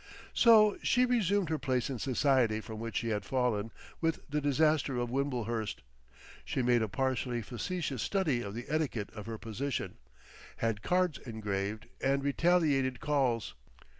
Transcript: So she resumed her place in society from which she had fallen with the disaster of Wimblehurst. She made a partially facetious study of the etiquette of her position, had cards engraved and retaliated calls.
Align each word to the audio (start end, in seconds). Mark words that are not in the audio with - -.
So 0.33 0.79
she 0.81 1.05
resumed 1.05 1.49
her 1.49 1.59
place 1.59 1.87
in 1.87 1.99
society 1.99 2.59
from 2.59 2.79
which 2.79 2.95
she 2.97 3.09
had 3.09 3.23
fallen 3.23 3.71
with 4.01 4.23
the 4.27 4.41
disaster 4.41 4.97
of 4.97 5.11
Wimblehurst. 5.11 5.83
She 6.43 6.63
made 6.63 6.81
a 6.81 6.87
partially 6.87 7.43
facetious 7.43 8.01
study 8.01 8.41
of 8.41 8.55
the 8.55 8.65
etiquette 8.67 9.11
of 9.13 9.27
her 9.27 9.37
position, 9.37 9.97
had 10.57 10.81
cards 10.81 11.19
engraved 11.19 11.85
and 12.03 12.23
retaliated 12.23 12.99
calls. 12.99 13.53